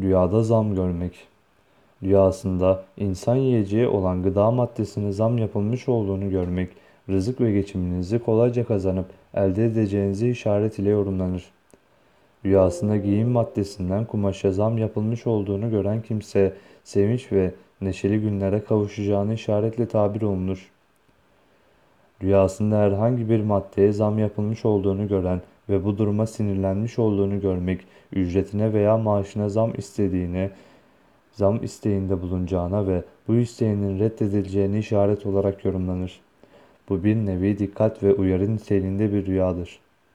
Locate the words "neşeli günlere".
17.80-18.64